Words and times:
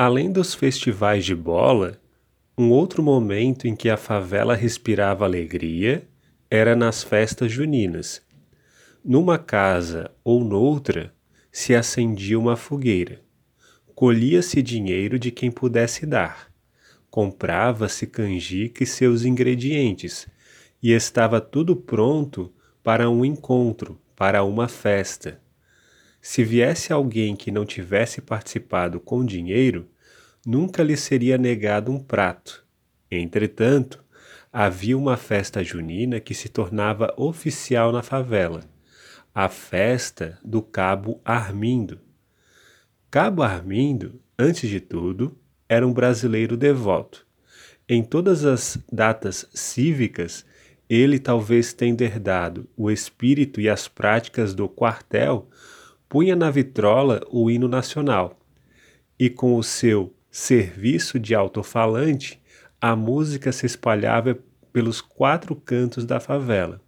Além 0.00 0.30
dos 0.30 0.54
festivais 0.54 1.24
de 1.24 1.34
bola, 1.34 2.00
um 2.56 2.70
outro 2.70 3.02
momento 3.02 3.66
em 3.66 3.74
que 3.74 3.90
a 3.90 3.96
favela 3.96 4.54
respirava 4.54 5.24
alegria 5.24 6.06
era 6.48 6.76
nas 6.76 7.02
festas 7.02 7.50
juninas. 7.50 8.22
Numa 9.04 9.40
casa 9.40 10.08
ou 10.22 10.44
noutra 10.44 11.12
se 11.50 11.74
acendia 11.74 12.38
uma 12.38 12.54
fogueira. 12.54 13.20
Colhia-se 13.92 14.62
dinheiro 14.62 15.18
de 15.18 15.32
quem 15.32 15.50
pudesse 15.50 16.06
dar. 16.06 16.48
Comprava-se 17.10 18.06
canjica 18.06 18.84
e 18.84 18.86
seus 18.86 19.24
ingredientes, 19.24 20.28
e 20.80 20.92
estava 20.92 21.40
tudo 21.40 21.74
pronto 21.74 22.54
para 22.84 23.10
um 23.10 23.24
encontro, 23.24 24.00
para 24.14 24.44
uma 24.44 24.68
festa. 24.68 25.40
Se 26.20 26.44
viesse 26.44 26.92
alguém 26.92 27.36
que 27.36 27.50
não 27.50 27.64
tivesse 27.64 28.20
participado 28.20 29.00
com 29.00 29.24
dinheiro, 29.24 29.88
nunca 30.44 30.82
lhe 30.82 30.96
seria 30.96 31.38
negado 31.38 31.92
um 31.92 31.98
prato. 31.98 32.64
Entretanto, 33.10 34.04
havia 34.52 34.96
uma 34.96 35.16
festa 35.16 35.62
junina 35.62 36.20
que 36.20 36.34
se 36.34 36.48
tornava 36.48 37.12
oficial 37.16 37.92
na 37.92 38.02
favela, 38.02 38.64
a 39.34 39.48
festa 39.48 40.38
do 40.44 40.60
Cabo 40.60 41.20
Armindo. 41.24 42.00
Cabo 43.10 43.42
Armindo, 43.42 44.20
antes 44.38 44.68
de 44.68 44.80
tudo, 44.80 45.38
era 45.68 45.86
um 45.86 45.92
brasileiro 45.92 46.56
devoto. 46.56 47.26
Em 47.88 48.02
todas 48.02 48.44
as 48.44 48.78
datas 48.92 49.48
cívicas, 49.54 50.44
ele 50.88 51.18
talvez 51.18 51.72
tendo 51.72 52.02
herdado 52.02 52.68
o 52.76 52.90
espírito 52.90 53.60
e 53.60 53.68
as 53.68 53.86
práticas 53.88 54.54
do 54.54 54.68
quartel 54.68 55.48
punha 56.08 56.34
na 56.34 56.50
vitrola 56.50 57.20
o 57.30 57.50
hino 57.50 57.68
nacional, 57.68 58.38
e 59.18 59.28
com 59.28 59.56
o 59.56 59.62
seu 59.62 60.14
serviço 60.30 61.18
de 61.18 61.34
alto-falante, 61.34 62.40
a 62.80 62.94
música 62.94 63.50
se 63.52 63.66
espalhava 63.66 64.38
pelos 64.72 65.00
quatro 65.00 65.56
cantos 65.56 66.04
da 66.04 66.20
favela. 66.20 66.80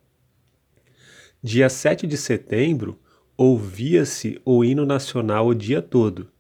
Dia 1.43 1.69
7 1.69 2.07
de 2.07 2.17
setembro, 2.17 2.99
ouvia-se 3.37 4.41
o 4.45 4.65
hino 4.65 4.85
nacional 4.87 5.49
o 5.49 5.55
dia 5.55 5.83
todo. 5.83 6.31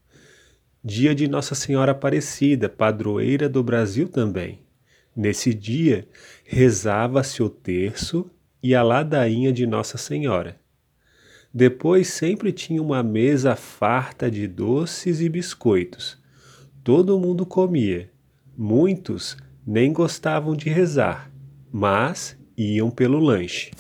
Dia 0.83 1.15
de 1.15 1.27
Nossa 1.27 1.55
Senhora 1.55 1.93
Aparecida, 1.93 2.69
padroeira 2.69 3.49
do 3.49 3.63
Brasil 3.63 4.09
também. 4.09 4.61
Nesse 5.15 5.53
dia, 5.53 6.07
rezava-se 6.45 7.43
o 7.43 7.51
terço 7.51 8.31
e 8.63 8.75
a 8.75 8.83
ladainha 8.83 9.53
de 9.53 9.67
Nossa 9.67 9.99
Senhora. 9.99 10.61
Depois 11.53 12.09
sempre 12.09 12.53
tinha 12.53 12.81
uma 12.81 13.03
mesa 13.03 13.57
farta 13.57 14.31
de 14.31 14.47
doces 14.47 15.21
e 15.21 15.29
biscoitos. 15.29 16.17
Todo 16.85 17.19
mundo 17.19 17.45
comia. 17.45 18.11
Muitos 18.57 19.37
nem 19.67 19.93
gostavam 19.93 20.55
de 20.55 20.69
rezar, 20.69 21.31
mas 21.73 22.39
iam 22.57 22.91
pelo 22.91 23.19
lanche. 23.19 23.73